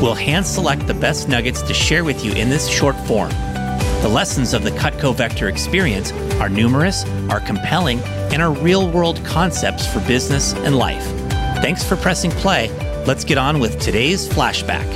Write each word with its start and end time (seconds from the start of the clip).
We'll 0.00 0.14
hand 0.14 0.46
select 0.46 0.86
the 0.86 0.94
best 0.94 1.28
nuggets 1.28 1.60
to 1.62 1.74
share 1.74 2.04
with 2.04 2.24
you 2.24 2.32
in 2.32 2.48
this 2.48 2.68
short 2.68 2.96
form. 3.06 3.30
The 4.02 4.08
lessons 4.08 4.54
of 4.54 4.62
the 4.62 4.70
Cutco 4.70 5.12
Vector 5.12 5.48
experience 5.48 6.12
are 6.40 6.48
numerous, 6.48 7.04
are 7.28 7.40
compelling, 7.40 7.98
and 8.32 8.40
are 8.40 8.52
real 8.52 8.88
world 8.88 9.24
concepts 9.24 9.92
for 9.92 9.98
business 10.06 10.54
and 10.54 10.76
life. 10.76 11.04
Thanks 11.62 11.82
for 11.82 11.96
pressing 11.96 12.30
play. 12.30 12.68
Let's 13.06 13.24
get 13.24 13.38
on 13.38 13.58
with 13.58 13.80
today's 13.80 14.28
flashback. 14.28 14.86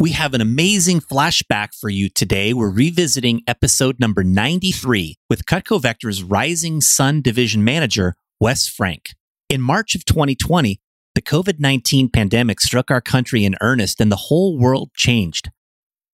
We 0.00 0.10
have 0.10 0.34
an 0.34 0.40
amazing 0.40 1.00
flashback 1.00 1.68
for 1.80 1.88
you 1.88 2.08
today. 2.08 2.52
We're 2.52 2.72
revisiting 2.72 3.42
episode 3.46 4.00
number 4.00 4.24
93 4.24 5.14
with 5.30 5.46
Cutco 5.46 5.80
Vector's 5.80 6.24
Rising 6.24 6.80
Sun 6.80 7.22
Division 7.22 7.62
Manager, 7.62 8.16
Wes 8.42 8.66
Frank. 8.66 9.14
In 9.48 9.60
March 9.60 9.94
of 9.94 10.04
2020, 10.04 10.80
the 11.14 11.22
COVID 11.22 11.60
19 11.60 12.08
pandemic 12.08 12.60
struck 12.60 12.90
our 12.90 13.00
country 13.00 13.44
in 13.44 13.54
earnest 13.60 14.00
and 14.00 14.10
the 14.10 14.26
whole 14.26 14.58
world 14.58 14.90
changed. 14.96 15.52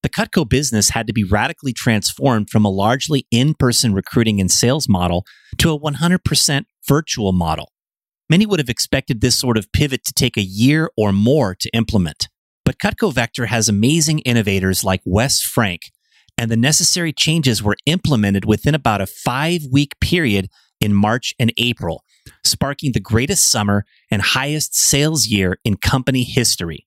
The 0.03 0.11
Cutco 0.11 0.47
business 0.47 0.91
had 0.91 1.07
to 1.07 1.15
be 1.15 1.25
radically 1.25 1.73
transformed 1.73 2.51
from 2.51 2.67
a 2.67 2.69
largely 2.69 3.27
in 3.31 3.55
person 3.55 3.95
recruiting 3.95 4.43
and 4.43 4.51
sales 4.51 4.91
model 4.91 5.25
to 5.57 5.73
a 5.73 5.81
100% 5.81 6.65
virtual 6.87 7.33
model. 7.33 7.73
Many 8.29 8.45
would 8.45 8.61
have 8.61 8.69
expected 8.69 9.23
this 9.23 9.39
sort 9.39 9.57
of 9.57 9.73
pivot 9.73 10.05
to 10.05 10.13
take 10.13 10.37
a 10.37 10.43
year 10.43 10.91
or 10.99 11.13
more 11.13 11.55
to 11.55 11.71
implement. 11.71 12.29
But 12.63 12.77
Cutco 12.77 13.11
Vector 13.11 13.47
has 13.47 13.71
amazing 13.71 14.19
innovators 14.19 14.85
like 14.85 15.01
Wes 15.07 15.41
Frank, 15.41 15.81
and 16.37 16.51
the 16.51 16.59
necessary 16.59 17.15
changes 17.15 17.63
were 17.63 17.79
implemented 17.87 18.45
within 18.45 18.75
about 18.75 19.01
a 19.01 19.07
five 19.07 19.63
week 19.73 19.95
period 20.03 20.49
in 20.79 20.93
March 20.93 21.35
and 21.39 21.53
April, 21.57 22.05
sparking 22.45 22.93
the 22.93 23.01
greatest 23.01 23.51
summer 23.51 23.85
and 24.11 24.23
highest 24.23 24.75
sales 24.75 25.27
year 25.27 25.59
in 25.65 25.77
company 25.77 26.23
history. 26.23 26.87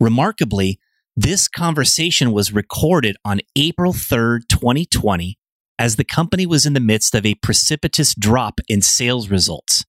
Remarkably, 0.00 0.78
this 1.16 1.48
conversation 1.48 2.32
was 2.32 2.52
recorded 2.52 3.16
on 3.24 3.40
April 3.56 3.92
3rd, 3.92 4.48
2020, 4.48 5.38
as 5.78 5.96
the 5.96 6.04
company 6.04 6.46
was 6.46 6.66
in 6.66 6.72
the 6.72 6.80
midst 6.80 7.14
of 7.14 7.24
a 7.24 7.36
precipitous 7.36 8.14
drop 8.14 8.60
in 8.68 8.82
sales 8.82 9.28
results. 9.28 9.84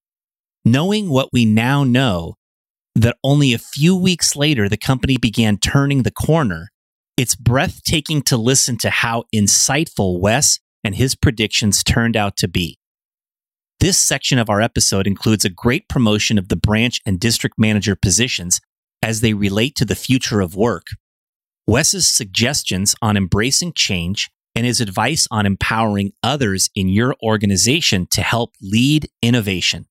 Knowing 0.63 1.09
what 1.09 1.29
we 1.33 1.45
now 1.45 1.83
know, 1.83 2.35
that 2.95 3.17
only 3.23 3.53
a 3.53 3.59
few 3.59 3.95
weeks 3.95 4.35
later 4.35 4.69
the 4.69 4.77
company 4.77 5.17
began 5.17 5.57
turning 5.57 6.03
the 6.03 6.11
corner, 6.11 6.69
it's 7.17 7.35
breathtaking 7.35 8.21
to 8.23 8.37
listen 8.37 8.77
to 8.77 8.89
how 8.89 9.23
insightful 9.33 10.19
Wes 10.19 10.59
and 10.83 10.95
his 10.95 11.15
predictions 11.15 11.83
turned 11.83 12.15
out 12.15 12.37
to 12.37 12.47
be. 12.47 12.77
This 13.79 13.97
section 13.97 14.39
of 14.39 14.49
our 14.49 14.61
episode 14.61 15.05
includes 15.05 15.43
a 15.43 15.49
great 15.49 15.89
promotion 15.89 16.37
of 16.37 16.47
the 16.47 16.55
branch 16.55 17.01
and 17.05 17.19
district 17.19 17.55
manager 17.59 17.95
positions 17.95 18.61
as 19.01 19.21
they 19.21 19.33
relate 19.33 19.75
to 19.75 19.85
the 19.85 19.95
future 19.95 20.41
of 20.41 20.55
work. 20.55 20.87
Wes's 21.67 22.07
suggestions 22.07 22.95
on 23.01 23.17
embracing 23.17 23.73
change 23.73 24.29
and 24.55 24.65
his 24.65 24.79
advice 24.79 25.27
on 25.29 25.45
empowering 25.45 26.13
others 26.23 26.69
in 26.73 26.87
your 26.87 27.15
organization 27.21 28.07
to 28.11 28.21
help 28.21 28.53
lead 28.61 29.09
innovation. 29.21 29.87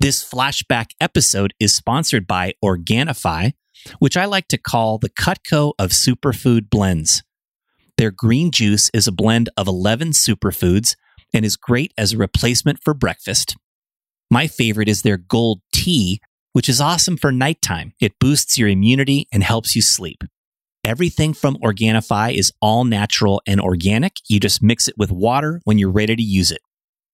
This 0.00 0.28
flashback 0.28 0.90
episode 1.00 1.54
is 1.60 1.72
sponsored 1.72 2.26
by 2.26 2.54
Organifi, 2.62 3.52
which 4.00 4.16
I 4.16 4.24
like 4.24 4.48
to 4.48 4.58
call 4.58 4.98
the 4.98 5.10
Cutco 5.10 5.74
of 5.78 5.90
superfood 5.90 6.68
blends. 6.68 7.22
Their 7.98 8.10
green 8.10 8.50
juice 8.50 8.90
is 8.92 9.06
a 9.06 9.12
blend 9.12 9.48
of 9.56 9.68
11 9.68 10.10
superfoods 10.10 10.96
and 11.32 11.44
is 11.44 11.56
great 11.56 11.92
as 11.96 12.12
a 12.12 12.18
replacement 12.18 12.82
for 12.82 12.94
breakfast. 12.94 13.56
My 14.30 14.46
favorite 14.46 14.88
is 14.88 15.02
their 15.02 15.16
gold 15.16 15.60
tea, 15.72 16.20
which 16.52 16.68
is 16.68 16.80
awesome 16.80 17.16
for 17.16 17.32
nighttime. 17.32 17.92
It 18.00 18.18
boosts 18.18 18.56
your 18.58 18.68
immunity 18.68 19.28
and 19.32 19.42
helps 19.42 19.76
you 19.76 19.82
sleep. 19.82 20.24
Everything 20.84 21.32
from 21.32 21.56
Organifi 21.58 22.34
is 22.34 22.52
all 22.60 22.84
natural 22.84 23.40
and 23.46 23.60
organic. 23.60 24.14
You 24.28 24.40
just 24.40 24.62
mix 24.62 24.88
it 24.88 24.94
with 24.98 25.12
water 25.12 25.60
when 25.64 25.78
you're 25.78 25.90
ready 25.90 26.16
to 26.16 26.22
use 26.22 26.50
it. 26.50 26.60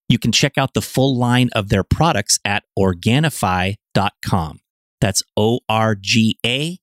You 0.09 0.19
can 0.19 0.33
check 0.33 0.57
out 0.57 0.73
the 0.73 0.81
full 0.81 1.17
line 1.17 1.51
of 1.55 1.69
their 1.69 1.85
products 1.85 2.39
at 2.45 2.65
Organifi.com. 2.79 4.61
That's 5.01 5.23
O 5.37 5.61
R 5.69 5.95
G 5.95 6.39
A 6.47 6.79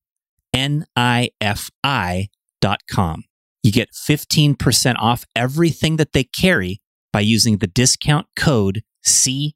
N 0.54 0.86
I 0.96 1.30
F 1.42 1.72
I.com. 1.84 3.24
You 3.64 3.72
get 3.72 3.90
15% 3.94 4.96
off 5.00 5.26
everything 5.36 5.96
that 5.96 6.14
they 6.14 6.24
carry 6.24 6.82
by 7.16 7.22
using 7.22 7.60
the 7.60 7.68
discount 7.68 8.28
code 8.36 8.84
CLSK. 9.06 9.54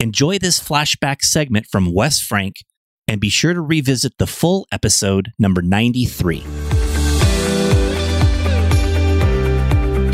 Enjoy 0.00 0.38
this 0.38 0.58
flashback 0.58 1.20
segment 1.20 1.66
from 1.66 1.92
Wes 1.92 2.18
Frank 2.18 2.64
and 3.06 3.20
be 3.20 3.28
sure 3.28 3.52
to 3.52 3.60
revisit 3.60 4.16
the 4.16 4.26
full 4.26 4.66
episode 4.72 5.32
number 5.38 5.60
93. 5.60 6.38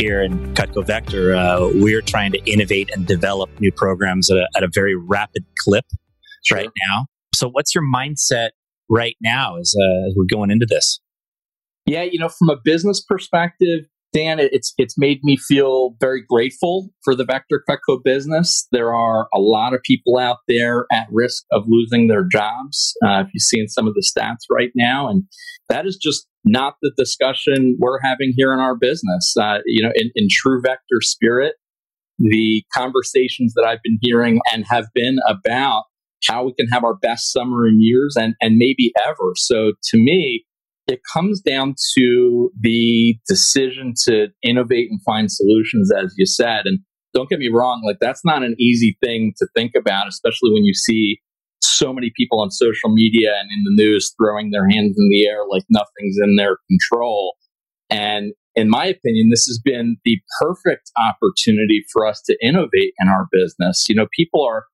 Here 0.01 0.21
in 0.21 0.53
Cutco 0.55 0.85
Vector, 0.85 1.37
uh, 1.37 1.71
we're 1.75 2.03
trying 2.03 2.33
to 2.33 2.39
innovate 2.45 2.91
and 2.93 3.07
develop 3.07 3.49
new 3.61 3.71
programs 3.71 4.29
at 4.33 4.37
a, 4.37 4.49
at 4.57 4.65
a 4.65 4.69
very 4.75 4.97
rapid 4.97 5.45
clip 5.61 5.85
sure. 6.45 6.59
right 6.59 6.71
now. 6.89 7.07
So, 7.37 7.49
what's 7.49 7.73
your 7.73 7.85
mindset 7.85 8.49
right 8.91 9.17
now 9.23 9.59
as, 9.59 9.77
uh, 9.81 10.09
as 10.09 10.15
we're 10.17 10.27
going 10.29 10.51
into 10.51 10.67
this? 10.69 10.99
Yeah, 11.87 12.03
you 12.03 12.19
know, 12.19 12.29
from 12.29 12.49
a 12.49 12.57
business 12.65 13.01
perspective, 13.01 13.85
Dan, 14.17 14.39
it's 14.41 14.73
it's 14.79 14.95
made 14.97 15.21
me 15.25 15.37
feel 15.37 15.95
very 16.01 16.25
grateful 16.27 16.89
for 17.05 17.15
the 17.15 17.25
Vector 17.25 17.63
Cutco 17.69 17.99
business. 18.03 18.67
There 18.73 18.95
are 18.95 19.29
a 19.35 19.39
lot 19.39 19.75
of 19.75 19.83
people 19.83 20.17
out 20.17 20.39
there 20.49 20.87
at 20.91 21.07
risk 21.13 21.45
of 21.53 21.65
losing 21.67 22.09
their 22.09 22.25
jobs. 22.25 22.95
Uh, 23.05 23.21
if 23.21 23.29
you've 23.35 23.43
seen 23.43 23.69
some 23.69 23.87
of 23.87 23.93
the 23.93 24.01
stats 24.01 24.51
right 24.51 24.71
now, 24.75 25.07
and 25.07 25.25
that 25.69 25.85
is 25.85 25.99
just 26.01 26.27
not 26.47 26.77
the 26.81 26.93
discussion 26.97 27.77
we're 27.79 28.01
having 28.01 28.33
here 28.35 28.55
in 28.55 28.59
our 28.59 28.75
business. 28.75 29.35
Uh, 29.39 29.59
you 29.67 29.85
know, 29.85 29.93
in, 29.95 30.11
in 30.15 30.29
true 30.31 30.63
Vector 30.63 31.01
spirit, 31.01 31.57
the 32.19 32.65
conversations 32.75 33.53
that 33.55 33.67
I've 33.67 33.83
been 33.85 33.99
hearing 34.01 34.41
and 34.51 34.65
have 34.71 34.87
been 34.95 35.19
about 35.29 35.83
how 36.27 36.45
we 36.45 36.55
can 36.55 36.69
have 36.69 36.85
our 36.85 36.97
best 36.97 37.33
summer 37.33 37.67
in 37.69 37.83
years 37.83 38.17
and 38.19 38.35
and 38.41 38.57
maybe 38.57 38.93
ever. 39.07 39.33
So 39.35 39.73
to 39.91 39.99
me, 39.99 40.47
it 40.87 41.01
comes 41.13 41.41
down 41.41 41.75
to 41.97 42.51
the 42.61 43.19
decision 43.29 43.95
to 44.05 44.29
innovate 44.43 44.89
and 44.91 45.01
find 45.03 45.31
solutions, 45.31 45.91
as 45.93 46.15
you 46.17 46.27
said. 46.27 46.63
And 46.65 46.81
don't 47.15 47.29
get 47.29 47.39
me 47.39 47.49
wrong, 47.53 47.83
like 47.85 47.99
that's 48.01 48.25
not 48.25 48.43
an 48.43 48.55
easy 48.59 48.97
thing 49.03 49.33
to 49.39 49.49
think 49.55 49.73
about, 49.75 50.07
especially 50.09 50.53
when 50.53 50.65
you 50.65 50.75
see 50.75 51.21
so 51.63 51.93
many 51.93 52.13
people 52.17 52.41
on 52.41 52.51
social 52.51 52.91
media 52.93 53.33
and 53.39 53.49
in 53.51 53.65
the 53.65 53.83
news 53.83 54.15
throwing 54.21 54.51
their 54.51 54.69
hands 54.69 54.97
in 54.99 55.09
the 55.11 55.27
air 55.27 55.39
like 55.51 55.65
nothing's 55.71 56.17
in 56.23 56.37
their 56.37 56.59
control. 56.69 57.35
And 57.91 58.33
in 58.55 58.71
my 58.71 58.87
opinion, 58.87 59.29
this 59.31 59.47
has 59.47 59.61
been 59.63 59.97
the 60.05 60.19
perfect 60.41 60.91
opportunity 60.99 61.85
for 61.93 62.07
us 62.07 62.23
to 62.27 62.37
innovate 62.43 62.95
in 62.99 63.09
our 63.09 63.27
business. 63.31 63.85
You 63.89 63.95
know, 63.95 64.07
people 64.17 64.45
are 64.45 64.65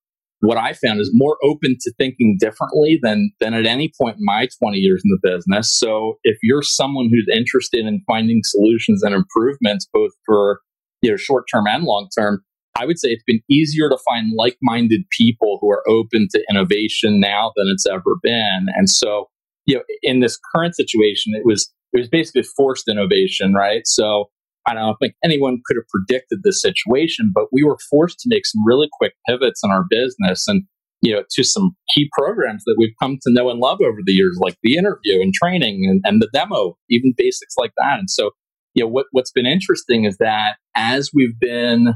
what 0.43 0.57
I 0.57 0.73
found 0.73 0.99
is 0.99 1.09
more 1.13 1.37
open 1.41 1.77
to 1.79 1.93
thinking 1.97 2.35
differently 2.37 2.99
than 3.01 3.31
than 3.39 3.53
at 3.53 3.65
any 3.65 3.91
point 3.99 4.17
in 4.17 4.25
my 4.25 4.47
20 4.61 4.77
years 4.77 5.01
in 5.03 5.09
the 5.09 5.31
business. 5.31 5.73
So 5.73 6.15
if 6.23 6.37
you're 6.43 6.61
someone 6.61 7.09
who's 7.09 7.27
interested 7.33 7.85
in 7.85 8.03
finding 8.05 8.41
solutions 8.43 9.03
and 9.03 9.15
improvements 9.15 9.87
both 9.93 10.11
for 10.25 10.59
you 11.01 11.11
know 11.11 11.17
short 11.17 11.45
term 11.51 11.65
and 11.65 11.85
long 11.85 12.09
term, 12.17 12.43
I 12.77 12.85
would 12.85 12.99
say 12.99 13.09
it's 13.09 13.23
been 13.25 13.41
easier 13.49 13.87
to 13.89 13.97
find 14.09 14.33
like-minded 14.35 15.03
people 15.17 15.59
who 15.61 15.71
are 15.71 15.83
open 15.87 16.27
to 16.31 16.43
innovation 16.49 17.21
now 17.21 17.53
than 17.55 17.67
it's 17.73 17.85
ever 17.89 18.17
been. 18.21 18.65
And 18.75 18.89
so, 18.89 19.29
you 19.65 19.75
know, 19.75 19.83
in 20.01 20.19
this 20.19 20.37
current 20.53 20.75
situation, 20.75 21.33
it 21.35 21.45
was 21.45 21.71
it 21.93 21.99
was 21.99 22.09
basically 22.09 22.43
forced 22.57 22.89
innovation, 22.89 23.53
right? 23.53 23.83
So 23.85 24.29
I 24.67 24.73
don't 24.73 24.97
think 24.97 25.13
anyone 25.23 25.61
could 25.65 25.77
have 25.77 25.87
predicted 25.89 26.39
this 26.43 26.61
situation, 26.61 27.31
but 27.33 27.45
we 27.51 27.63
were 27.63 27.77
forced 27.89 28.19
to 28.19 28.29
make 28.29 28.45
some 28.45 28.65
really 28.65 28.87
quick 28.91 29.13
pivots 29.27 29.61
in 29.63 29.71
our 29.71 29.85
business 29.89 30.47
and 30.47 30.63
you 31.01 31.13
know 31.13 31.23
to 31.31 31.43
some 31.43 31.75
key 31.93 32.09
programs 32.17 32.63
that 32.65 32.75
we've 32.77 32.95
come 33.01 33.17
to 33.21 33.33
know 33.33 33.49
and 33.49 33.59
love 33.59 33.79
over 33.81 33.99
the 34.05 34.13
years, 34.13 34.37
like 34.41 34.57
the 34.63 34.77
interview 34.77 35.21
and 35.21 35.33
training 35.33 35.85
and, 35.89 36.01
and 36.05 36.21
the 36.21 36.29
demo, 36.33 36.77
even 36.89 37.13
basics 37.17 37.55
like 37.57 37.71
that. 37.77 37.99
And 37.99 38.09
so, 38.09 38.31
you 38.73 38.83
know, 38.83 38.89
what 38.89 39.07
what's 39.11 39.31
been 39.31 39.45
interesting 39.45 40.05
is 40.05 40.17
that 40.17 40.55
as 40.75 41.11
we've 41.13 41.37
been 41.39 41.95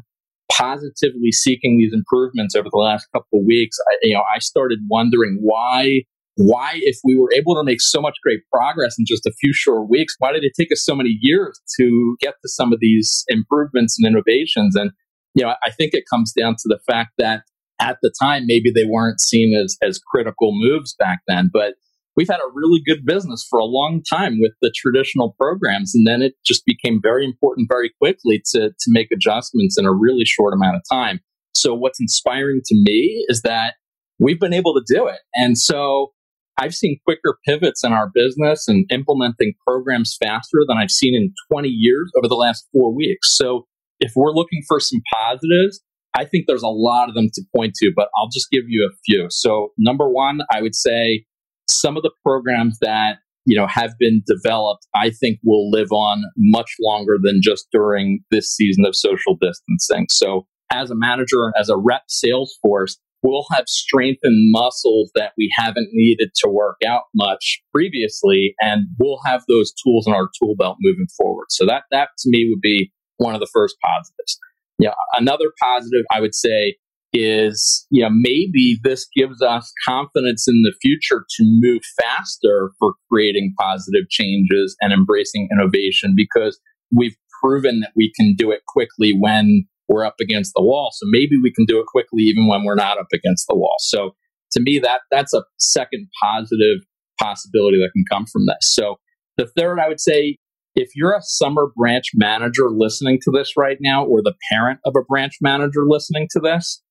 positively 0.52 1.32
seeking 1.32 1.78
these 1.78 1.94
improvements 1.94 2.56
over 2.56 2.70
the 2.72 2.80
last 2.80 3.08
couple 3.14 3.40
of 3.40 3.46
weeks, 3.46 3.78
I, 3.92 3.98
you 4.04 4.14
know, 4.14 4.24
I 4.34 4.40
started 4.40 4.80
wondering 4.90 5.40
why 5.42 6.02
why, 6.38 6.74
if 6.76 6.98
we 7.04 7.18
were 7.18 7.30
able 7.36 7.56
to 7.56 7.64
make 7.64 7.82
so 7.82 8.00
much 8.00 8.16
great 8.24 8.42
progress 8.54 8.96
in 8.98 9.06
just 9.08 9.26
a 9.26 9.34
few 9.40 9.54
short 9.54 9.90
weeks, 9.90 10.16
why 10.20 10.32
did 10.32 10.44
it 10.44 10.54
take 10.56 10.72
us 10.72 10.86
so 10.86 10.96
many 10.96 11.18
years 11.20 11.60
to 11.80 12.16
get 12.20 12.36
to 12.44 12.50
some 12.50 12.72
of 12.72 12.80
these 12.80 13.26
improvements 13.28 13.98
and 14.00 14.08
innovations? 14.08 14.76
And, 14.76 14.92
you 15.34 15.44
know, 15.44 15.56
I 15.66 15.72
think 15.72 15.94
it 15.94 16.04
comes 16.10 16.32
down 16.32 16.54
to 16.54 16.66
the 16.66 16.80
fact 16.88 17.14
that 17.18 17.42
at 17.82 17.98
the 18.04 18.14
time, 18.22 18.44
maybe 18.46 18.72
they 18.72 18.86
weren't 18.88 19.20
seen 19.20 19.60
as, 19.60 19.78
as 19.82 20.00
critical 20.00 20.52
moves 20.54 20.96
back 20.98 21.22
then, 21.28 21.50
but 21.52 21.74
we've 22.16 22.30
had 22.30 22.40
a 22.40 22.52
really 22.54 22.82
good 22.86 23.06
business 23.06 23.46
for 23.50 23.58
a 23.58 23.66
long 23.66 24.04
time 24.08 24.40
with 24.40 24.54
the 24.62 24.72
traditional 24.76 25.36
programs. 25.40 25.94
And 25.96 26.06
then 26.06 26.22
it 26.22 26.34
just 26.46 26.66
became 26.66 27.00
very 27.02 27.26
important 27.26 27.68
very 27.70 27.92
quickly 28.00 28.44
to, 28.54 28.70
to 28.70 28.88
make 28.90 29.12
adjustments 29.12 29.78
in 29.78 29.86
a 29.86 29.94
really 29.94 30.26
short 30.26 30.54
amount 30.54 30.76
of 30.76 30.84
time. 30.92 31.20
So 31.56 31.74
what's 31.74 32.00
inspiring 32.00 32.62
to 32.66 32.76
me 32.76 33.26
is 33.28 33.42
that 33.42 33.76
we've 34.20 34.40
been 34.40 34.54
able 34.54 34.76
to 34.76 34.84
do 34.88 35.08
it. 35.08 35.20
And 35.36 35.58
so 35.58 36.12
I've 36.58 36.74
seen 36.74 37.00
quicker 37.06 37.38
pivots 37.46 37.84
in 37.84 37.94
our 37.94 38.10
business 38.14 38.68
and 38.68 38.86
implementing 38.92 39.54
programs 39.66 40.18
faster 40.20 40.60
than 40.68 40.78
I've 40.78 40.92
seen 40.92 41.16
in 41.16 41.34
20 41.52 41.70
years 41.70 42.12
over 42.18 42.28
the 42.28 42.36
last 42.36 42.68
four 42.72 42.94
weeks. 42.94 43.38
So 43.38 43.68
if 44.00 44.14
we're 44.16 44.34
looking 44.34 44.64
for 44.68 44.80
some 44.80 45.02
positives, 45.14 45.82
I 46.16 46.26
think 46.26 46.46
there's 46.48 46.64
a 46.64 46.68
lot 46.68 47.10
of 47.10 47.16
them 47.16 47.30
to 47.34 47.44
point 47.56 47.76
to, 47.76 47.92
but 47.96 48.10
I'll 48.18 48.30
just 48.30 48.50
give 48.52 48.64
you 48.68 48.90
a 48.92 48.96
few. 49.06 49.28
So 49.30 49.72
number 49.78 50.10
one, 50.10 50.40
I 50.52 50.62
would 50.62 50.74
say 50.74 51.26
some 51.70 51.96
of 51.96 52.04
the 52.04 52.12
programs 52.26 52.80
that 52.82 53.18
you 53.46 53.56
know 53.56 53.68
have 53.68 53.94
been 54.00 54.24
developed, 54.26 54.88
I 54.96 55.12
think 55.12 55.40
will 55.44 55.70
live 55.70 55.92
on 55.92 56.24
much 56.38 56.72
longer 56.82 57.18
than 57.22 57.40
just 57.42 57.68
during 57.72 58.22
this 58.32 58.54
season 58.54 58.84
of 58.86 58.96
social 58.96 59.38
distancing. 59.40 60.08
So 60.10 60.48
as 60.72 60.90
a 60.90 60.96
manager, 60.96 61.54
as 61.60 61.70
a 61.70 61.78
rep 61.78 62.04
sales 62.08 62.58
force, 62.62 62.98
we'll 63.24 63.46
have 63.52 63.66
strengthened 63.68 64.52
muscles 64.52 65.12
that 65.16 65.34
we 65.38 65.52
haven't 65.58 65.90
needed 65.92 66.30
to 66.36 66.50
work 66.50 66.78
out 66.88 67.04
much 67.16 67.62
previously, 67.74 68.54
and 68.62 68.88
we'll 69.00 69.20
have 69.26 69.44
those 69.48 69.74
tools 69.84 70.08
in 70.08 70.14
our 70.14 70.30
tool 70.40 70.56
belt 70.56 70.78
moving 70.82 71.08
forward. 71.18 71.48
So 71.50 71.66
that 71.66 71.84
that 71.92 72.10
to 72.20 72.30
me 72.30 72.48
would 72.50 72.62
be 72.62 72.92
one 73.18 73.34
of 73.34 73.40
the 73.40 73.50
first 73.52 73.76
positives. 73.84 74.40
Yeah, 74.80 74.94
another 75.16 75.52
positive 75.62 76.06
I 76.14 76.22
would 76.22 76.36
say 76.36 76.76
is 77.14 77.88
you 77.90 78.04
know 78.04 78.10
maybe 78.12 78.80
this 78.84 79.08
gives 79.16 79.42
us 79.42 79.72
confidence 79.88 80.46
in 80.48 80.62
the 80.64 80.74
future 80.82 81.26
to 81.38 81.44
move 81.60 81.82
faster 82.02 82.72
for 82.78 82.94
creating 83.12 83.54
positive 83.60 84.10
changes 84.10 84.76
and 84.82 84.92
embracing 84.92 85.48
innovation 85.52 86.14
because 86.16 86.60
we've 86.96 87.16
proven 87.42 87.80
that 87.80 87.92
we 87.96 88.12
can 88.20 88.36
do 88.36 88.52
it 88.52 88.62
quickly 88.68 89.14
when 89.18 89.66
we're 89.88 90.06
up 90.06 90.16
against 90.22 90.54
the 90.56 90.64
wall. 90.64 90.90
So 90.94 91.06
maybe 91.10 91.38
we 91.42 91.52
can 91.52 91.66
do 91.66 91.80
it 91.80 91.86
quickly 91.88 92.24
even 92.24 92.48
when 92.48 92.64
we're 92.64 92.76
not 92.76 93.00
up 93.00 93.08
against 93.14 93.48
the 93.48 93.56
wall. 93.56 93.76
So 93.80 94.16
to 94.52 94.62
me, 94.62 94.80
that 94.80 95.02
that's 95.12 95.34
a 95.34 95.44
second 95.60 96.08
positive 96.22 96.80
possibility 97.20 97.78
that 97.78 97.92
can 97.94 98.06
come 98.12 98.26
from 98.26 98.46
this. 98.46 98.74
So 98.74 98.96
the 99.38 99.48
third, 99.58 99.80
I 99.80 99.88
would 99.88 100.00
say, 100.00 100.38
if 100.76 100.90
you're 100.96 101.16
a 101.16 101.22
summer 101.22 101.72
branch 101.76 102.12
manager 102.14 102.70
listening 102.70 103.20
to 103.24 103.32
this 103.32 103.54
right 103.58 103.78
now, 103.82 104.06
or 104.06 104.22
the 104.22 104.36
parent 104.52 104.80
of 104.86 104.94
a 104.96 105.04
branch 105.04 105.38
manager 105.42 105.86
listening 105.88 106.28
to 106.32 106.40
this, 106.40 106.84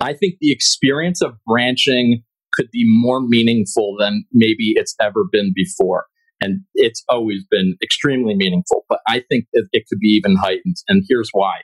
I 0.00 0.12
think 0.12 0.34
the 0.40 0.52
experience 0.52 1.20
of 1.20 1.32
branching 1.44 2.22
could 2.52 2.68
be 2.72 2.84
more 2.86 3.20
meaningful 3.20 3.96
than 3.98 4.24
maybe 4.32 4.72
it's 4.76 4.94
ever 5.00 5.24
been 5.30 5.52
before. 5.54 6.06
And 6.40 6.60
it's 6.74 7.02
always 7.08 7.44
been 7.50 7.76
extremely 7.82 8.34
meaningful, 8.36 8.84
but 8.88 9.00
I 9.08 9.24
think 9.28 9.46
it, 9.52 9.66
it 9.72 9.84
could 9.88 9.98
be 9.98 10.08
even 10.08 10.36
heightened. 10.36 10.76
And 10.86 11.04
here's 11.08 11.30
why 11.32 11.62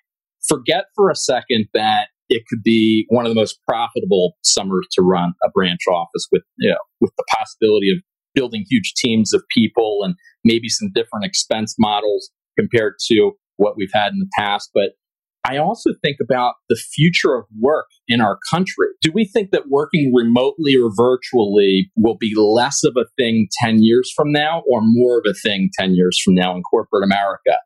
forget 0.49 0.85
for 0.95 1.11
a 1.11 1.17
second 1.17 1.67
that 1.75 2.09
it 2.29 2.43
could 2.49 2.63
be 2.63 3.07
one 3.09 3.27
of 3.27 3.31
the 3.31 3.41
most 3.41 3.59
profitable 3.67 4.37
summers 4.43 4.87
to 4.93 5.03
run 5.03 5.33
a 5.45 5.51
branch 5.51 5.81
office 5.91 6.27
with, 6.33 6.43
you 6.59 6.71
know, 6.71 6.79
with 7.01 7.13
the 7.17 7.25
possibility 7.37 7.91
of 7.91 7.99
building 8.35 8.65
huge 8.69 8.95
teams 8.97 9.33
of 9.33 9.43
people 9.55 10.01
and 10.03 10.15
maybe 10.45 10.69
some 10.69 10.91
different 10.95 11.25
expense 11.25 11.75
models 11.79 12.31
compared 12.59 12.95
to 13.09 13.33
what 13.57 13.77
we've 13.77 13.93
had 13.93 14.13
in 14.13 14.19
the 14.19 14.31
past. 14.37 14.71
But 14.75 14.91
I 15.47 15.59
also 15.59 15.91
think 16.03 16.17
about 16.23 16.55
the 16.71 16.77
future 16.77 17.35
of 17.35 17.45
work 17.61 17.87
in 18.09 18.23
our 18.23 18.39
country. 18.51 18.89
Do 19.03 19.13
we 19.13 19.27
think 19.27 19.51
that 19.51 19.69
working 19.69 20.13
remotely 20.15 20.75
or 20.75 20.91
virtually 20.97 21.91
will 21.97 22.17
be 22.19 22.33
less 22.35 22.83
of 22.83 22.95
a 22.97 23.05
thing 23.19 23.49
10 23.63 23.83
years 23.83 24.11
from 24.17 24.33
now 24.33 24.63
or 24.71 24.81
more 24.83 25.19
of 25.19 25.25
a 25.29 25.35
thing 25.35 25.69
10 25.79 25.95
years 25.95 26.19
from 26.25 26.35
now 26.35 26.57
in 26.57 26.63
corporate 26.63 27.05
America? 27.05 27.59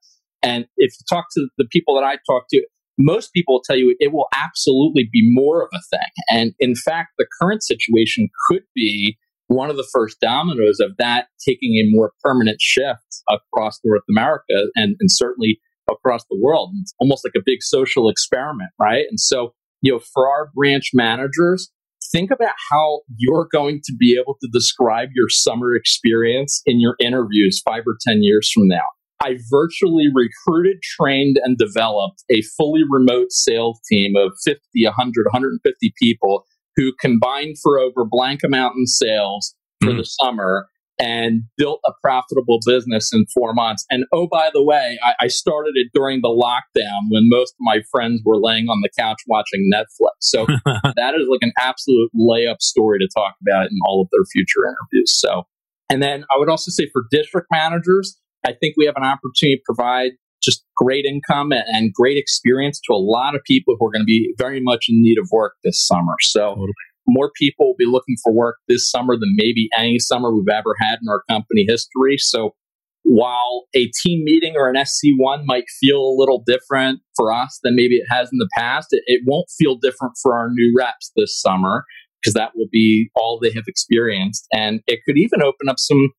And 0.42 0.66
if 0.76 0.92
you 0.92 1.04
talk 1.08 1.26
to 1.34 1.48
the 1.58 1.66
people 1.70 1.94
that 1.96 2.04
I 2.04 2.16
talk 2.26 2.44
to, 2.50 2.62
most 2.98 3.32
people 3.32 3.54
will 3.54 3.62
tell 3.62 3.76
you 3.76 3.94
it 4.00 4.12
will 4.12 4.28
absolutely 4.36 5.08
be 5.12 5.22
more 5.32 5.62
of 5.62 5.68
a 5.72 5.80
thing. 5.90 6.10
And 6.30 6.54
in 6.58 6.74
fact, 6.74 7.10
the 7.16 7.26
current 7.40 7.62
situation 7.62 8.28
could 8.48 8.62
be 8.74 9.16
one 9.46 9.70
of 9.70 9.76
the 9.76 9.88
first 9.92 10.20
dominoes 10.20 10.78
of 10.80 10.96
that 10.98 11.28
taking 11.46 11.76
a 11.76 11.90
more 11.90 12.12
permanent 12.22 12.60
shift 12.60 13.22
across 13.30 13.80
North 13.84 14.02
America 14.10 14.66
and, 14.74 14.96
and 15.00 15.10
certainly 15.10 15.60
across 15.90 16.22
the 16.30 16.38
world. 16.40 16.70
It's 16.82 16.94
almost 16.98 17.24
like 17.24 17.34
a 17.36 17.42
big 17.44 17.62
social 17.62 18.08
experiment, 18.08 18.70
right? 18.78 19.06
And 19.08 19.18
so, 19.18 19.54
you 19.80 19.92
know, 19.92 20.00
for 20.12 20.28
our 20.28 20.50
branch 20.54 20.90
managers, 20.92 21.70
think 22.12 22.30
about 22.30 22.54
how 22.70 23.00
you're 23.16 23.48
going 23.50 23.80
to 23.84 23.94
be 23.98 24.18
able 24.20 24.36
to 24.42 24.48
describe 24.52 25.10
your 25.14 25.28
summer 25.28 25.74
experience 25.74 26.62
in 26.66 26.80
your 26.80 26.96
interviews 27.00 27.62
five 27.64 27.84
or 27.86 27.96
10 28.06 28.22
years 28.22 28.50
from 28.52 28.68
now. 28.68 28.84
I 29.24 29.36
virtually 29.50 30.06
recruited, 30.14 30.80
trained, 30.82 31.38
and 31.42 31.58
developed 31.58 32.24
a 32.30 32.42
fully 32.56 32.82
remote 32.88 33.30
sales 33.30 33.80
team 33.90 34.14
of 34.16 34.32
50, 34.44 34.60
100, 34.84 35.26
150 35.26 35.94
people 36.00 36.44
who 36.76 36.92
combined 37.00 37.56
for 37.60 37.78
over 37.78 38.04
blank 38.08 38.40
amount 38.44 38.76
in 38.76 38.86
sales 38.86 39.54
for 39.82 39.90
mm. 39.90 39.98
the 39.98 40.04
summer 40.04 40.68
and 41.00 41.42
built 41.56 41.80
a 41.86 41.92
profitable 42.02 42.58
business 42.66 43.12
in 43.12 43.24
four 43.32 43.52
months. 43.54 43.84
And 43.90 44.04
oh, 44.12 44.26
by 44.26 44.50
the 44.52 44.62
way, 44.62 44.98
I, 45.04 45.24
I, 45.24 45.28
started 45.28 45.74
it 45.76 45.88
during 45.94 46.22
the 46.22 46.28
lockdown 46.28 47.02
when 47.10 47.28
most 47.28 47.52
of 47.52 47.60
my 47.60 47.82
friends 47.90 48.20
were 48.24 48.36
laying 48.36 48.66
on 48.66 48.80
the 48.82 48.90
couch 48.98 49.18
watching 49.28 49.70
Netflix. 49.72 50.10
So 50.20 50.46
that 50.66 51.14
is 51.14 51.28
like 51.28 51.42
an 51.42 51.52
absolute 51.60 52.10
layup 52.18 52.60
story 52.60 52.98
to 52.98 53.08
talk 53.16 53.34
about 53.40 53.70
in 53.70 53.78
all 53.86 54.02
of 54.02 54.08
their 54.10 54.24
future 54.32 54.66
interviews. 54.66 55.16
So, 55.16 55.44
and 55.88 56.02
then 56.02 56.24
I 56.34 56.38
would 56.38 56.48
also 56.48 56.70
say 56.70 56.88
for 56.92 57.04
district 57.12 57.46
managers, 57.52 58.18
I 58.46 58.52
think 58.52 58.74
we 58.76 58.86
have 58.86 58.96
an 58.96 59.04
opportunity 59.04 59.56
to 59.56 59.62
provide 59.64 60.12
just 60.42 60.64
great 60.76 61.04
income 61.04 61.52
and, 61.52 61.92
great 61.92 62.16
experience 62.16 62.80
to 62.80 62.94
a 62.94 62.96
lot 62.96 63.34
of 63.34 63.40
people 63.44 63.76
who 63.78 63.86
are 63.86 63.90
going 63.90 64.02
to 64.02 64.06
be 64.06 64.32
very 64.38 64.60
much 64.60 64.86
in 64.88 65.02
need 65.02 65.18
of 65.18 65.28
work 65.32 65.54
this 65.64 65.84
summer. 65.84 66.14
So 66.20 66.50
totally. 66.50 66.72
more 67.06 67.30
people 67.36 67.66
will 67.66 67.76
be 67.78 67.86
looking 67.86 68.16
for 68.22 68.32
work 68.32 68.56
this 68.68 68.88
summer 68.88 69.14
than 69.14 69.34
maybe 69.34 69.68
any 69.76 69.98
summer 69.98 70.32
we've 70.32 70.48
ever 70.48 70.74
had 70.80 70.98
in 71.02 71.08
our 71.08 71.22
company 71.28 71.66
history. 71.68 72.16
So 72.18 72.54
while 73.02 73.64
a 73.74 73.90
team 74.02 74.22
meeting 74.24 74.54
or 74.56 74.68
an 74.68 74.76
SC1 74.76 75.44
might 75.44 75.64
feel 75.80 75.98
a 75.98 76.16
little 76.16 76.42
different 76.46 77.00
for 77.16 77.32
us 77.32 77.58
than 77.62 77.74
maybe 77.74 77.96
it 77.96 78.06
has 78.10 78.28
in 78.30 78.38
the 78.38 78.48
past, 78.56 78.88
it, 78.90 79.02
it 79.06 79.22
won't 79.26 79.46
feel 79.58 79.76
different 79.76 80.14
for 80.22 80.36
our 80.36 80.50
new 80.50 80.74
reps 80.76 81.10
this 81.16 81.40
summer 81.40 81.84
because 82.20 82.34
that 82.34 82.50
will 82.54 82.68
be 82.70 83.10
all 83.14 83.38
they 83.40 83.52
have 83.52 83.64
experienced. 83.66 84.46
And 84.52 84.80
it 84.86 85.00
could 85.06 85.16
even 85.16 85.42
open 85.42 85.68
up 85.68 85.78
some 85.78 86.10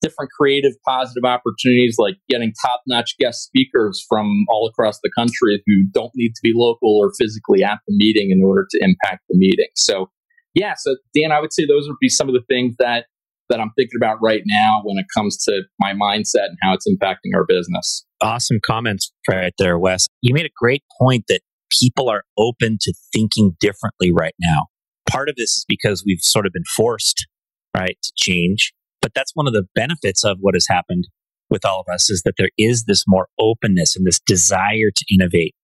different 0.00 0.30
creative, 0.38 0.72
positive 0.86 1.24
opportunities 1.24 1.96
like 1.98 2.16
getting 2.28 2.52
top 2.64 2.82
notch 2.86 3.16
guest 3.18 3.42
speakers 3.42 4.04
from 4.08 4.44
all 4.48 4.68
across 4.68 4.98
the 5.02 5.10
country 5.16 5.62
who 5.66 5.84
don't 5.92 6.12
need 6.14 6.30
to 6.30 6.40
be 6.42 6.52
local 6.54 6.98
or 6.98 7.12
physically 7.18 7.62
at 7.64 7.78
the 7.86 7.94
meeting 7.96 8.30
in 8.30 8.42
order 8.44 8.66
to 8.70 8.78
impact 8.82 9.24
the 9.28 9.36
meeting. 9.36 9.68
So, 9.74 10.10
yeah, 10.54 10.74
so 10.76 10.96
Dan, 11.14 11.32
I 11.32 11.40
would 11.40 11.52
say 11.52 11.66
those 11.66 11.88
would 11.88 11.98
be 12.00 12.08
some 12.08 12.28
of 12.28 12.34
the 12.34 12.42
things 12.48 12.74
that 12.78 13.06
that 13.48 13.60
I'm 13.60 13.70
thinking 13.76 13.96
about 13.96 14.18
right 14.22 14.42
now 14.44 14.82
when 14.84 14.98
it 14.98 15.06
comes 15.16 15.42
to 15.44 15.62
my 15.80 15.92
mindset 15.92 16.48
and 16.48 16.58
how 16.62 16.74
it's 16.74 16.86
impacting 16.86 17.34
our 17.34 17.46
business. 17.46 18.04
Awesome 18.20 18.58
comments 18.64 19.10
right 19.26 19.54
there, 19.58 19.78
Wes. 19.78 20.06
You 20.20 20.34
made 20.34 20.44
a 20.44 20.50
great 20.54 20.82
point 21.00 21.24
that 21.28 21.40
people 21.80 22.08
are 22.08 22.24
open 22.36 22.78
to 22.80 22.94
thinking 23.12 23.56
differently 23.60 24.12
right 24.12 24.34
now. 24.40 24.66
Part 25.08 25.28
of 25.28 25.36
this 25.36 25.56
is 25.56 25.64
because 25.66 26.04
we've 26.04 26.20
sort 26.20 26.46
of 26.46 26.52
been 26.52 26.64
forced, 26.76 27.26
right, 27.74 27.96
to 28.02 28.12
change. 28.16 28.74
But 29.00 29.12
that's 29.14 29.32
one 29.34 29.46
of 29.46 29.52
the 29.52 29.66
benefits 29.74 30.24
of 30.24 30.38
what 30.40 30.54
has 30.54 30.66
happened 30.68 31.08
with 31.50 31.64
all 31.64 31.80
of 31.80 31.92
us 31.92 32.10
is 32.10 32.22
that 32.24 32.34
there 32.36 32.50
is 32.58 32.84
this 32.84 33.04
more 33.06 33.28
openness 33.38 33.96
and 33.96 34.06
this 34.06 34.20
desire 34.20 34.90
to 34.94 35.04
innovate. 35.12 35.54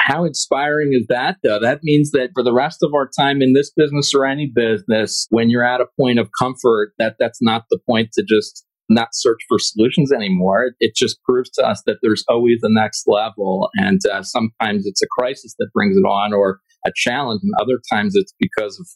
How 0.00 0.24
inspiring 0.24 0.92
is 0.94 1.06
that, 1.08 1.36
though? 1.42 1.60
That 1.60 1.80
means 1.82 2.10
that 2.12 2.30
for 2.32 2.42
the 2.42 2.54
rest 2.54 2.78
of 2.82 2.94
our 2.94 3.08
time 3.18 3.42
in 3.42 3.52
this 3.52 3.70
business 3.76 4.12
or 4.14 4.24
any 4.24 4.50
business, 4.52 5.26
when 5.28 5.50
you're 5.50 5.64
at 5.64 5.82
a 5.82 5.86
point 5.98 6.18
of 6.18 6.30
comfort, 6.38 6.94
that 6.98 7.16
that's 7.18 7.42
not 7.42 7.64
the 7.70 7.78
point 7.86 8.12
to 8.14 8.24
just 8.26 8.64
not 8.88 9.08
search 9.12 9.38
for 9.46 9.58
solutions 9.58 10.10
anymore. 10.10 10.72
It 10.80 10.96
just 10.96 11.22
proves 11.22 11.50
to 11.50 11.66
us 11.66 11.82
that 11.86 11.98
there's 12.02 12.24
always 12.28 12.60
the 12.60 12.70
next 12.72 13.04
level. 13.06 13.68
And 13.74 14.00
uh, 14.10 14.22
sometimes 14.22 14.86
it's 14.86 15.02
a 15.02 15.06
crisis 15.18 15.54
that 15.58 15.68
brings 15.74 15.96
it 15.96 16.04
on 16.04 16.32
or 16.32 16.60
a 16.86 16.90
challenge, 16.96 17.40
and 17.42 17.52
other 17.60 17.78
times 17.92 18.16
it's 18.16 18.34
because 18.40 18.80
of 18.80 18.88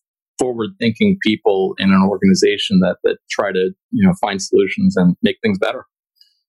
forward 0.45 0.71
thinking 0.79 1.17
people 1.23 1.75
in 1.79 1.91
an 1.91 2.07
organization 2.09 2.81
that, 2.81 2.97
that 3.05 3.17
try 3.31 3.51
to 3.51 3.71
you 3.91 4.07
know 4.07 4.13
find 4.21 4.43
solutions 4.43 4.97
and 4.97 5.17
make 5.23 5.37
things 5.43 5.59
better 5.59 5.87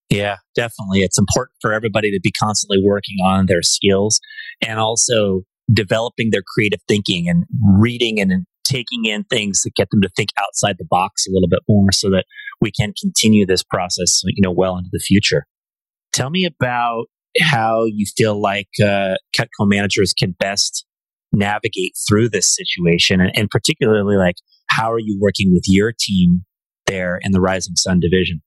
Yeah, 0.09 0.37
definitely. 0.53 0.99
It's 0.99 1.17
important 1.17 1.55
for 1.61 1.73
everybody 1.73 2.11
to 2.11 2.19
be 2.21 2.31
constantly 2.31 2.79
working 2.83 3.17
on 3.23 3.47
their 3.47 3.63
skills 3.63 4.19
and 4.61 4.79
also 4.79 5.43
developing 5.73 6.29
their 6.31 6.43
creative 6.45 6.79
thinking 6.87 7.27
and 7.27 7.45
reading 7.79 8.21
and 8.21 8.45
taking 8.63 9.05
in 9.05 9.23
things 9.25 9.61
that 9.61 9.75
get 9.75 9.89
them 9.91 10.01
to 10.01 10.09
think 10.09 10.29
outside 10.39 10.75
the 10.77 10.85
box 10.89 11.25
a 11.27 11.31
little 11.31 11.49
bit 11.49 11.59
more 11.67 11.91
so 11.91 12.09
that 12.09 12.25
we 12.61 12.71
can 12.71 12.93
continue 12.99 13.45
this 13.45 13.63
process, 13.63 14.21
you 14.25 14.41
know, 14.41 14.51
well 14.51 14.77
into 14.77 14.89
the 14.91 14.99
future. 14.99 15.45
Tell 16.13 16.29
me 16.29 16.45
about 16.45 17.05
how 17.41 17.85
you 17.85 18.05
feel 18.17 18.39
like 18.39 18.69
uh, 18.81 19.15
Cutco 19.35 19.67
managers 19.67 20.13
can 20.13 20.35
best 20.39 20.85
navigate 21.35 21.93
through 22.07 22.29
this 22.29 22.53
situation 22.53 23.21
and, 23.21 23.31
and 23.35 23.49
particularly 23.49 24.15
like 24.15 24.35
how 24.69 24.91
are 24.91 24.99
you 24.99 25.17
working 25.19 25.53
with 25.53 25.63
your 25.67 25.93
team 25.97 26.43
there 26.87 27.19
in 27.21 27.31
the 27.31 27.41
Rising 27.41 27.75
Sun 27.75 27.99
division? 27.99 28.41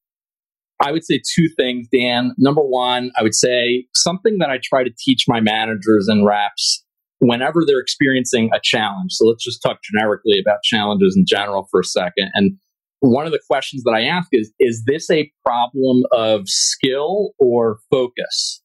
I 0.81 0.93
would 0.93 1.05
say 1.05 1.21
two 1.35 1.49
things, 1.57 1.89
Dan. 1.93 2.35
Number 2.39 2.63
one, 2.63 3.11
I 3.19 3.23
would 3.23 3.35
say 3.35 3.87
something 3.97 4.39
that 4.39 4.49
I 4.49 4.61
try 4.63 4.85
to 4.85 4.91
teach 4.97 5.25
my 5.27 5.41
managers 5.41 6.07
and 6.09 6.25
reps 6.25 6.85
whenever 7.19 7.63
they're 7.67 7.81
experiencing 7.81 8.51
a 8.55 8.61
challenge. 8.63 9.13
So 9.13 9.27
let's 9.27 9.45
just 9.45 9.61
talk 9.61 9.79
generically 9.83 10.39
about 10.41 10.63
challenges 10.63 11.17
in 11.17 11.25
general 11.27 11.67
for 11.71 11.81
a 11.81 11.85
second. 11.85 12.31
And 12.35 12.59
one 13.01 13.27
of 13.27 13.33
the 13.33 13.41
questions 13.49 13.83
that 13.85 13.93
I 13.93 14.03
ask 14.03 14.29
is 14.33 14.53
Is 14.61 14.85
this 14.87 15.11
a 15.11 15.31
problem 15.45 16.05
of 16.13 16.43
skill 16.47 17.31
or 17.39 17.79
focus? 17.91 18.63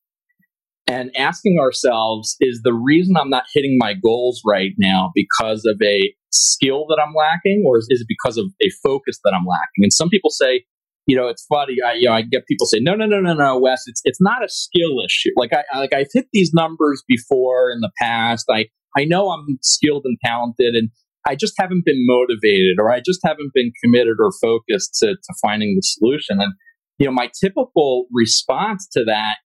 And 0.88 1.12
asking 1.18 1.60
ourselves, 1.60 2.36
is 2.42 2.62
the 2.64 2.74
reason 2.74 3.16
I'm 3.16 3.30
not 3.30 3.44
hitting 3.54 3.78
my 3.80 3.94
goals 3.94 4.42
right 4.46 4.72
now 4.78 5.12
because 5.16 5.66
of 5.66 5.78
a 5.82 6.14
skill 6.32 6.86
that 6.90 7.02
I'm 7.02 7.14
lacking, 7.14 7.64
or 7.66 7.78
is, 7.78 7.88
it 7.90 8.06
because 8.08 8.38
of 8.38 8.46
a 8.62 8.70
focus 8.84 9.20
that 9.24 9.34
I'm 9.34 9.46
lacking? 9.46 9.84
And 9.84 9.94
some 9.94 10.10
people 10.10 10.30
say, 10.30 10.66
you 11.08 11.16
know, 11.16 11.28
it's 11.28 11.46
funny. 11.46 11.78
I, 11.86 11.94
you 11.94 12.08
know, 12.08 12.14
I 12.14 12.22
get 12.22 12.46
people 12.48 12.66
say, 12.66 12.80
no, 12.80 12.96
no, 12.96 13.06
no, 13.06 13.20
no, 13.20 13.34
no, 13.34 13.60
Wes, 13.60 13.84
it's 13.88 14.02
it's 14.04 14.22
not 14.22 14.44
a 14.44 14.50
skill 14.50 15.04
issue. 15.06 15.32
Like 15.36 15.52
I 15.54 15.78
like 15.78 15.94
I've 15.94 16.08
hit 16.14 16.28
these 16.34 16.54
numbers 16.54 17.04
before 17.08 17.72
in 17.72 17.82
the 17.82 17.92
past. 18.02 18.46
I 18.50 18.68
I 18.98 19.06
know 19.06 19.30
I'm 19.30 19.58
skilled 19.62 20.04
and 20.06 20.18
talented, 20.24 20.76
and 20.76 20.90
I 21.28 21.36
just 21.36 21.54
haven't 21.58 21.86
been 21.86 22.06
motivated, 22.06 22.78
or 22.80 22.92
I 22.92 23.00
just 23.00 23.20
haven't 23.24 23.52
been 23.54 23.72
committed 23.84 24.18
or 24.20 24.32
focused 24.42 24.96
to 25.00 25.16
to 25.16 25.34
finding 25.42 25.76
the 25.76 25.82
solution. 25.82 26.40
And 26.40 26.54
you 27.00 27.06
know, 27.06 27.12
my 27.12 27.30
typical 27.40 28.06
response 28.14 28.88
to 28.94 29.04
that 29.06 29.36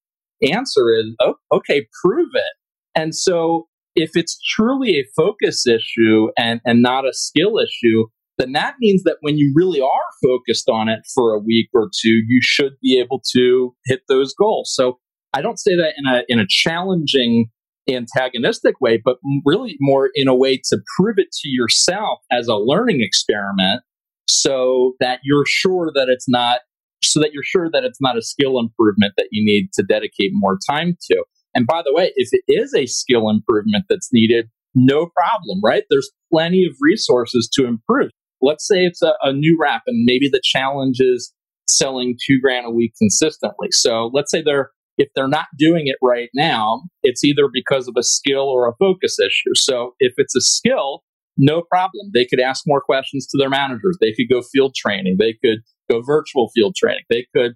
answer 0.43 0.95
is, 0.99 1.15
oh, 1.21 1.35
okay, 1.53 1.87
prove 2.05 2.31
it. 2.35 2.55
And 2.95 3.15
so 3.15 3.69
if 3.95 4.11
it's 4.15 4.39
truly 4.55 4.91
a 4.99 5.05
focus 5.17 5.67
issue 5.67 6.29
and 6.39 6.61
and 6.65 6.83
not 6.83 7.05
a 7.05 7.13
skill 7.13 7.59
issue, 7.59 8.07
then 8.39 8.53
that 8.53 8.75
means 8.81 9.03
that 9.03 9.19
when 9.21 9.37
you 9.37 9.53
really 9.55 9.81
are 9.81 9.89
focused 10.25 10.69
on 10.69 10.89
it 10.89 11.01
for 11.15 11.35
a 11.35 11.39
week 11.39 11.69
or 11.75 11.91
two, 12.03 12.23
you 12.27 12.41
should 12.43 12.73
be 12.81 12.99
able 12.99 13.21
to 13.37 13.75
hit 13.87 14.01
those 14.09 14.35
goals. 14.35 14.73
So 14.75 14.99
I 15.35 15.43
don't 15.43 15.59
say 15.59 15.77
that 15.77 15.95
in 15.97 16.07
a 16.07 16.23
in 16.29 16.39
a 16.39 16.47
challenging 16.49 17.51
antagonistic 17.89 18.81
way, 18.81 19.01
but 19.03 19.17
really 19.45 19.77
more 19.81 20.11
in 20.15 20.29
a 20.29 20.35
way 20.35 20.57
to 20.57 20.79
prove 20.97 21.15
it 21.19 21.29
to 21.33 21.49
yourself 21.49 22.21
as 22.31 22.47
a 22.47 22.57
learning 22.57 23.01
experiment 23.01 23.83
so 24.29 24.93
that 25.01 25.21
you're 25.25 25.47
sure 25.47 25.91
that 25.95 26.09
it's 26.09 26.29
not 26.29 26.61
so 27.03 27.21
that 27.21 27.31
you're 27.33 27.43
sure 27.43 27.69
that 27.73 27.85
it's 27.85 28.01
not 28.01 28.17
a 28.19 28.23
skill 28.23 28.59
improvement 28.59 29.15
that 29.17 29.29
you 29.31 29.45
need 29.45 29.71
to 29.75 29.83
dedicate 29.83 30.31
more 30.33 30.59
time 30.69 30.97
to. 31.11 31.25
And 31.55 31.67
by 31.67 31.83
the 31.85 31.95
way, 31.95 32.13
if 32.17 32.29
it 32.33 32.43
is 32.49 32.75
a 32.75 32.87
skill 32.87 33.31
improvement 33.31 33.85
that's 33.89 34.11
needed, 34.13 34.47
no 34.75 35.09
problem, 35.17 35.61
right? 35.65 35.85
There's 35.91 36.11
plenty 36.33 36.65
of 36.65 36.77
resources 36.81 37.49
to 37.55 37.67
improve 37.67 38.11
let's 38.41 38.67
say 38.67 38.85
it's 38.85 39.03
a, 39.03 39.15
a 39.23 39.33
new 39.33 39.59
rep 39.61 39.83
and 39.87 40.05
maybe 40.05 40.29
the 40.29 40.41
challenge 40.43 40.97
is 41.01 41.33
selling 41.69 42.17
two 42.27 42.41
grand 42.41 42.67
a 42.67 42.71
week 42.71 42.93
consistently. 42.99 43.69
So 43.73 44.11
let's 44.13 44.31
say 44.31 44.43
they're 44.43 44.71
if 44.97 45.09
they're 45.15 45.29
not 45.29 45.47
doing 45.57 45.85
it 45.87 45.95
right 46.03 46.29
now, 46.35 46.83
it's 47.05 47.23
either 47.23 47.49
because 47.53 47.87
of 47.87 47.95
a 47.97 48.03
skill 48.03 48.49
or 48.49 48.69
a 48.69 48.75
focus 48.81 49.17
issue. 49.21 49.55
So 49.55 49.95
if 50.01 50.15
it's 50.17 50.35
a 50.35 50.41
skill, 50.41 51.05
no 51.37 51.63
problem. 51.71 52.11
They 52.13 52.25
could 52.25 52.41
ask 52.41 52.65
more 52.67 52.81
questions 52.81 53.29
to 53.29 53.39
their 53.39 53.49
managers. 53.49 53.97
They 54.01 54.13
could 54.13 54.27
go 54.29 54.43
field 54.43 54.75
training. 54.75 55.19
They 55.21 55.35
could 55.35 55.61
go 55.91 56.03
virtual 56.03 56.51
field 56.55 56.75
training. 56.77 57.05
They 57.11 57.27
could 57.35 57.53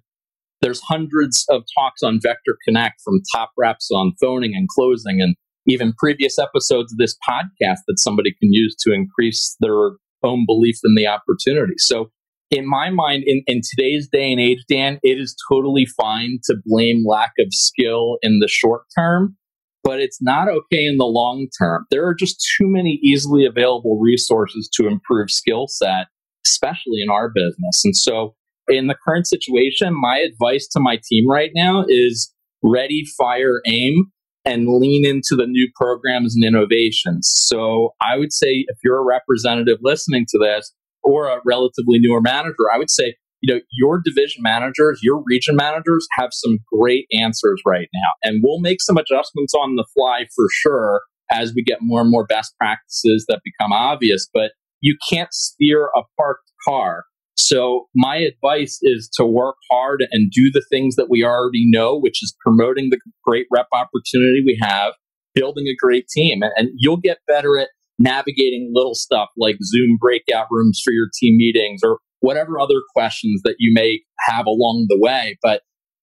there's 0.63 0.81
hundreds 0.81 1.45
of 1.49 1.63
talks 1.77 2.01
on 2.03 2.19
Vector 2.23 2.57
Connect 2.65 3.01
from 3.03 3.21
top 3.35 3.51
reps 3.57 3.89
on 3.93 4.13
phoning 4.21 4.53
and 4.55 4.67
closing 4.69 5.21
and 5.21 5.35
even 5.67 5.93
previous 5.97 6.39
episodes 6.39 6.93
of 6.93 6.97
this 6.97 7.17
podcast 7.29 7.79
that 7.87 7.99
somebody 7.99 8.31
can 8.39 8.51
use 8.53 8.75
to 8.79 8.93
increase 8.93 9.55
their 9.59 9.91
own 10.23 10.45
belief 10.47 10.77
in 10.85 10.95
the 10.95 11.05
opportunity. 11.05 11.73
So, 11.77 12.11
in 12.49 12.67
my 12.67 12.91
mind, 12.91 13.23
in, 13.25 13.41
in 13.47 13.61
today's 13.63 14.07
day 14.11 14.31
and 14.31 14.39
age, 14.39 14.63
Dan, 14.69 14.99
it 15.03 15.19
is 15.19 15.35
totally 15.49 15.85
fine 15.85 16.39
to 16.45 16.55
blame 16.65 17.03
lack 17.05 17.31
of 17.39 17.47
skill 17.49 18.17
in 18.21 18.39
the 18.39 18.47
short 18.47 18.83
term, 18.95 19.35
but 19.83 19.99
it's 19.99 20.21
not 20.21 20.47
okay 20.47 20.85
in 20.85 20.97
the 20.97 21.05
long 21.05 21.47
term. 21.59 21.85
There 21.89 22.05
are 22.07 22.13
just 22.13 22.45
too 22.57 22.67
many 22.67 22.99
easily 23.03 23.45
available 23.45 23.99
resources 23.99 24.69
to 24.75 24.87
improve 24.87 25.31
skill 25.31 25.67
set, 25.67 26.07
especially 26.45 27.01
in 27.03 27.09
our 27.09 27.29
business. 27.33 27.81
And 27.83 27.95
so, 27.95 28.35
in 28.67 28.87
the 28.87 28.95
current 29.05 29.27
situation, 29.27 29.93
my 29.99 30.19
advice 30.19 30.67
to 30.69 30.79
my 30.79 30.97
team 31.09 31.29
right 31.29 31.51
now 31.53 31.83
is 31.87 32.33
ready, 32.63 33.03
fire, 33.17 33.61
aim 33.67 34.05
and 34.45 34.67
lean 34.67 35.05
into 35.05 35.35
the 35.35 35.47
new 35.47 35.69
programs 35.75 36.35
and 36.35 36.43
innovations. 36.43 37.31
So 37.33 37.93
I 38.01 38.17
would 38.17 38.33
say 38.33 38.65
if 38.67 38.77
you're 38.83 38.99
a 38.99 39.05
representative 39.05 39.77
listening 39.81 40.25
to 40.29 40.37
this 40.37 40.73
or 41.01 41.27
a 41.27 41.39
relatively 41.45 41.99
newer 41.99 42.21
manager, 42.21 42.71
I 42.73 42.77
would 42.77 42.89
say, 42.89 43.15
you 43.41 43.53
know, 43.53 43.61
your 43.77 44.01
division 44.03 44.41
managers, 44.41 44.99
your 45.01 45.21
region 45.25 45.55
managers 45.55 46.07
have 46.17 46.29
some 46.31 46.59
great 46.71 47.05
answers 47.21 47.61
right 47.65 47.87
now. 47.93 48.11
And 48.23 48.41
we'll 48.43 48.59
make 48.59 48.81
some 48.81 48.97
adjustments 48.97 49.53
on 49.53 49.75
the 49.75 49.85
fly 49.93 50.25
for 50.35 50.45
sure 50.49 51.01
as 51.31 51.53
we 51.55 51.63
get 51.63 51.79
more 51.81 52.01
and 52.01 52.11
more 52.11 52.25
best 52.25 52.53
practices 52.57 53.25
that 53.27 53.41
become 53.43 53.71
obvious. 53.71 54.27
But 54.33 54.51
you 54.83 54.97
can't 55.09 55.33
steer 55.33 55.89
a 55.95 56.01
parked 56.17 56.51
car. 56.67 57.05
So 57.35 57.87
my 57.95 58.17
advice 58.17 58.77
is 58.83 59.09
to 59.15 59.25
work 59.25 59.55
hard 59.71 60.03
and 60.11 60.29
do 60.29 60.51
the 60.51 60.63
things 60.69 60.95
that 60.97 61.09
we 61.09 61.23
already 61.23 61.63
know, 61.65 61.97
which 61.97 62.21
is 62.21 62.35
promoting 62.45 62.89
the 62.89 62.99
great 63.23 63.47
rep 63.51 63.67
opportunity 63.73 64.43
we 64.45 64.59
have, 64.61 64.93
building 65.33 65.65
a 65.67 65.75
great 65.81 66.07
team, 66.09 66.41
and 66.43 66.69
you'll 66.77 66.97
get 66.97 67.19
better 67.27 67.57
at 67.57 67.69
navigating 67.97 68.71
little 68.73 68.93
stuff 68.93 69.29
like 69.37 69.55
Zoom 69.63 69.97
breakout 69.99 70.47
rooms 70.51 70.81
for 70.83 70.91
your 70.91 71.07
team 71.19 71.37
meetings 71.37 71.81
or 71.83 71.99
whatever 72.19 72.59
other 72.59 72.81
questions 72.93 73.41
that 73.43 73.55
you 73.59 73.71
may 73.73 74.01
have 74.27 74.45
along 74.45 74.87
the 74.89 74.99
way. 74.99 75.37
But 75.41 75.61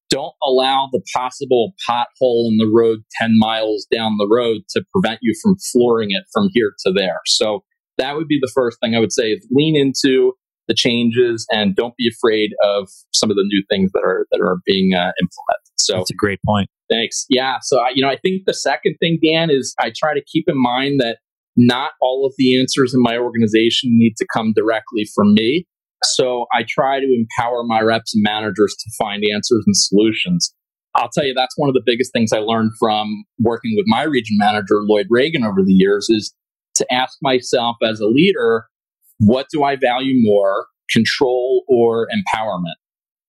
don't 0.09 0.35
allow 0.43 0.89
the 0.91 1.03
possible 1.15 1.73
pothole 1.89 2.49
in 2.49 2.57
the 2.59 2.71
road 2.73 3.01
10 3.21 3.33
miles 3.39 3.87
down 3.95 4.17
the 4.19 4.29
road 4.29 4.63
to 4.71 4.83
prevent 4.93 5.21
you 5.23 5.35
from 5.41 5.57
flooring 5.73 6.09
it 6.11 6.25
from 6.33 6.49
here 6.53 6.73
to 6.87 6.93
there. 6.93 7.21
So 7.27 7.63
that 8.01 8.17
would 8.17 8.27
be 8.27 8.39
the 8.41 8.51
first 8.55 8.79
thing 8.83 8.95
I 8.95 8.99
would 8.99 9.13
say 9.13 9.33
is 9.33 9.47
lean 9.51 9.77
into 9.77 10.33
the 10.69 10.75
changes 10.75 11.47
and 11.51 11.75
don't 11.75 11.97
be 11.97 12.09
afraid 12.09 12.51
of 12.65 12.89
some 13.13 13.31
of 13.31 13.37
the 13.37 13.45
new 13.45 13.63
things 13.71 13.91
that 13.93 14.03
are 14.05 14.27
that 14.33 14.41
are 14.41 14.59
being 14.67 14.95
uh, 14.95 15.13
implemented. 15.21 15.71
So 15.81 15.97
that's 15.97 16.11
a 16.11 16.15
great 16.15 16.41
point. 16.47 16.69
Thanks. 16.91 17.27
Yeah. 17.29 17.59
So 17.63 17.81
I, 17.81 17.91
you 17.95 18.03
know, 18.03 18.11
I 18.11 18.17
think 18.17 18.43
the 18.47 18.55
second 18.55 18.97
thing, 19.01 19.19
Dan, 19.25 19.51
is 19.51 19.75
I 19.81 19.93
try 19.97 20.15
to 20.15 20.23
keep 20.33 20.45
in 20.49 20.61
mind 20.61 21.01
that 21.01 21.19
not 21.57 21.93
all 22.01 22.25
of 22.27 22.35
the 22.39 22.59
answers 22.59 22.95
in 22.95 23.03
my 23.03 23.17
organization 23.17 23.91
need 23.93 24.15
to 24.19 24.27
come 24.33 24.53
directly 24.55 25.07
from 25.15 25.35
me. 25.35 25.67
So 26.05 26.47
I 26.55 26.65
try 26.69 27.01
to 27.01 27.07
empower 27.07 27.63
my 27.65 27.81
reps 27.81 28.15
and 28.15 28.23
managers 28.23 28.75
to 28.79 28.91
find 28.99 29.23
answers 29.35 29.65
and 29.67 29.77
solutions. 29.77 30.55
I'll 30.95 31.11
tell 31.11 31.25
you, 31.25 31.35
that's 31.35 31.55
one 31.57 31.69
of 31.69 31.75
the 31.75 31.83
biggest 31.85 32.13
things 32.13 32.33
I 32.33 32.39
learned 32.39 32.73
from 32.79 33.25
working 33.39 33.75
with 33.77 33.85
my 33.87 34.03
region 34.03 34.37
manager, 34.39 34.77
Lloyd 34.83 35.07
Reagan, 35.11 35.45
over 35.45 35.63
the 35.65 35.73
years 35.73 36.09
is 36.09 36.35
to 36.81 36.93
ask 36.93 37.17
myself 37.23 37.77
as 37.83 38.01
a 38.01 38.07
leader, 38.07 38.65
what 39.19 39.47
do 39.53 39.63
I 39.63 39.77
value 39.77 40.15
more, 40.17 40.67
control 40.91 41.63
or 41.69 42.09
empowerment? 42.09 42.75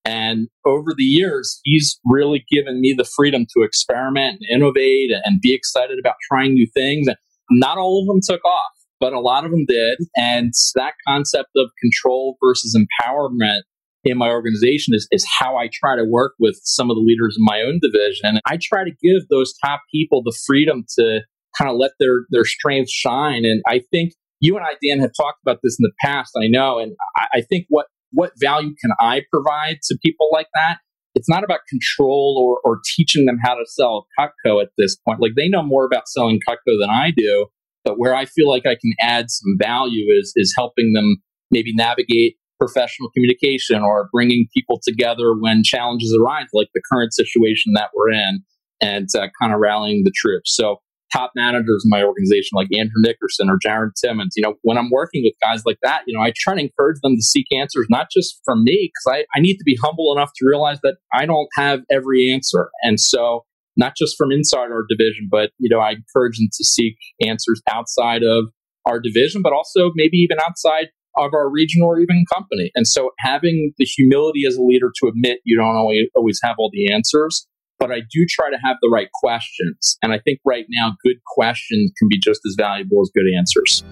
And 0.03 0.47
over 0.65 0.93
the 0.97 1.03
years, 1.03 1.59
he's 1.63 1.99
really 2.05 2.43
given 2.51 2.81
me 2.81 2.93
the 2.97 3.05
freedom 3.05 3.45
to 3.55 3.63
experiment 3.63 4.39
and 4.41 4.61
innovate 4.61 5.11
and 5.23 5.39
be 5.41 5.53
excited 5.53 5.99
about 5.99 6.15
trying 6.27 6.53
new 6.53 6.67
things. 6.73 7.07
And 7.07 7.17
not 7.51 7.77
all 7.77 8.01
of 8.01 8.07
them 8.07 8.19
took 8.23 8.43
off, 8.43 8.71
but 8.99 9.13
a 9.13 9.19
lot 9.19 9.45
of 9.45 9.51
them 9.51 9.65
did. 9.67 9.99
And 10.15 10.53
that 10.75 10.93
concept 11.07 11.49
of 11.55 11.69
control 11.79 12.37
versus 12.43 12.75
empowerment 12.75 13.61
in 14.03 14.17
my 14.17 14.29
organization 14.29 14.95
is, 14.95 15.07
is 15.11 15.27
how 15.39 15.57
I 15.57 15.69
try 15.71 15.95
to 15.95 16.03
work 16.03 16.33
with 16.39 16.59
some 16.63 16.89
of 16.89 16.95
the 16.95 17.03
leaders 17.05 17.37
in 17.37 17.45
my 17.45 17.61
own 17.61 17.79
division. 17.79 18.21
And 18.23 18.41
I 18.47 18.57
try 18.59 18.83
to 18.83 18.91
give 19.03 19.27
those 19.29 19.53
top 19.63 19.81
people 19.93 20.23
the 20.23 20.35
freedom 20.47 20.85
to 20.97 21.21
kind 21.57 21.69
of 21.69 21.77
let 21.77 21.91
their, 21.99 22.25
their 22.29 22.45
strengths 22.45 22.91
shine. 22.91 23.45
And 23.45 23.61
I 23.67 23.81
think 23.91 24.13
you 24.41 24.57
and 24.57 24.65
I, 24.65 24.71
Dan, 24.83 24.99
have 24.99 25.11
talked 25.15 25.39
about 25.45 25.59
this 25.63 25.77
in 25.79 25.83
the 25.83 25.93
past. 26.03 26.31
I 26.35 26.47
know, 26.47 26.79
and 26.79 26.93
I, 27.15 27.39
I 27.39 27.41
think 27.41 27.65
what 27.69 27.85
what 28.13 28.33
value 28.37 28.73
can 28.81 28.91
I 28.99 29.21
provide 29.31 29.77
to 29.83 29.97
people 30.03 30.27
like 30.33 30.47
that? 30.53 30.79
It's 31.15 31.29
not 31.29 31.45
about 31.45 31.59
control 31.69 32.37
or, 32.65 32.69
or 32.69 32.81
teaching 32.95 33.25
them 33.25 33.37
how 33.41 33.53
to 33.53 33.65
sell 33.65 34.05
Cutco 34.19 34.61
at 34.61 34.69
this 34.77 34.97
point. 35.07 35.21
Like 35.21 35.33
they 35.37 35.47
know 35.47 35.63
more 35.63 35.85
about 35.85 36.09
selling 36.09 36.39
Cutco 36.47 36.77
than 36.79 36.89
I 36.89 37.11
do, 37.15 37.47
but 37.85 37.97
where 37.97 38.15
I 38.15 38.25
feel 38.25 38.49
like 38.49 38.65
I 38.65 38.75
can 38.75 38.91
add 38.99 39.29
some 39.29 39.57
value 39.57 40.11
is 40.11 40.33
is 40.35 40.53
helping 40.57 40.93
them 40.93 41.17
maybe 41.51 41.73
navigate 41.73 42.35
professional 42.59 43.09
communication 43.11 43.81
or 43.81 44.09
bringing 44.11 44.47
people 44.55 44.79
together 44.83 45.33
when 45.39 45.63
challenges 45.63 46.15
arise, 46.19 46.47
like 46.53 46.69
the 46.73 46.81
current 46.91 47.13
situation 47.13 47.73
that 47.73 47.89
we're 47.95 48.11
in, 48.11 48.43
and 48.81 49.07
uh, 49.15 49.27
kind 49.41 49.53
of 49.53 49.59
rallying 49.59 50.03
the 50.03 50.11
troops. 50.15 50.55
So 50.55 50.77
top 51.13 51.31
managers 51.35 51.83
in 51.85 51.89
my 51.89 52.03
organization, 52.03 52.55
like 52.55 52.67
Andrew 52.77 52.99
Nickerson 52.99 53.49
or 53.49 53.57
Jaron 53.65 53.91
Timmons, 54.01 54.33
you 54.35 54.43
know, 54.43 54.55
when 54.61 54.77
I'm 54.77 54.89
working 54.89 55.23
with 55.23 55.33
guys 55.43 55.63
like 55.65 55.77
that, 55.83 56.03
you 56.07 56.17
know, 56.17 56.23
I 56.23 56.33
try 56.35 56.55
to 56.55 56.61
encourage 56.61 56.99
them 57.01 57.15
to 57.15 57.21
seek 57.21 57.47
answers, 57.51 57.87
not 57.89 58.07
just 58.15 58.41
from 58.45 58.63
me, 58.63 58.91
because 58.91 59.19
I, 59.19 59.37
I 59.37 59.41
need 59.41 59.57
to 59.57 59.63
be 59.65 59.77
humble 59.81 60.13
enough 60.15 60.31
to 60.37 60.45
realize 60.45 60.79
that 60.81 60.97
I 61.13 61.25
don't 61.25 61.49
have 61.55 61.81
every 61.91 62.29
answer. 62.31 62.69
And 62.83 62.99
so 62.99 63.45
not 63.77 63.93
just 63.97 64.17
from 64.17 64.31
inside 64.31 64.71
our 64.71 64.85
division, 64.89 65.27
but, 65.29 65.51
you 65.57 65.69
know, 65.69 65.79
I 65.79 65.91
encourage 65.91 66.37
them 66.37 66.49
to 66.51 66.63
seek 66.63 66.97
answers 67.25 67.61
outside 67.71 68.23
of 68.23 68.45
our 68.85 68.99
division, 68.99 69.41
but 69.41 69.53
also 69.53 69.91
maybe 69.95 70.17
even 70.17 70.37
outside 70.45 70.87
of 71.17 71.33
our 71.33 71.49
region 71.49 71.81
or 71.81 71.99
even 71.99 72.23
company. 72.33 72.71
And 72.73 72.87
so 72.87 73.11
having 73.19 73.73
the 73.77 73.85
humility 73.85 74.43
as 74.47 74.55
a 74.55 74.61
leader 74.61 74.91
to 75.01 75.07
admit 75.07 75.39
you 75.43 75.57
don't 75.57 75.75
always, 75.75 76.07
always 76.15 76.39
have 76.43 76.55
all 76.57 76.71
the 76.71 76.93
answers 76.93 77.47
but 77.81 77.91
I 77.91 78.01
do 78.11 78.25
try 78.29 78.51
to 78.51 78.57
have 78.63 78.77
the 78.81 78.89
right 78.89 79.09
questions. 79.11 79.97
And 80.03 80.13
I 80.13 80.19
think 80.19 80.39
right 80.45 80.65
now, 80.69 80.93
good 81.03 81.17
questions 81.35 81.91
can 81.97 82.07
be 82.07 82.19
just 82.19 82.41
as 82.47 82.53
valuable 82.57 83.01
as 83.01 83.09
good 83.13 83.25
answers. 83.37 83.83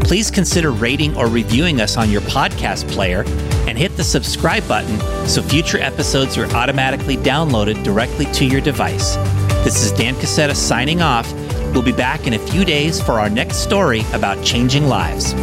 Please 0.00 0.30
consider 0.30 0.72
rating 0.72 1.14
or 1.14 1.26
reviewing 1.26 1.82
us 1.82 1.98
on 1.98 2.10
your 2.10 2.22
podcast 2.22 2.88
player 2.88 3.26
and 3.68 3.76
hit 3.76 3.94
the 3.98 4.02
subscribe 4.04 4.66
button 4.66 4.98
so 5.28 5.42
future 5.42 5.78
episodes 5.78 6.38
are 6.38 6.46
automatically 6.56 7.18
downloaded 7.18 7.84
directly 7.84 8.24
to 8.32 8.46
your 8.46 8.62
device. 8.62 9.16
This 9.62 9.84
is 9.84 9.92
Dan 9.92 10.14
Casetta 10.14 10.56
signing 10.56 11.02
off. 11.02 11.30
We'll 11.74 11.82
be 11.82 11.92
back 11.92 12.26
in 12.26 12.32
a 12.32 12.38
few 12.38 12.64
days 12.64 12.98
for 13.00 13.20
our 13.20 13.28
next 13.28 13.58
story 13.58 14.00
about 14.14 14.42
changing 14.42 14.86
lives. 14.86 15.34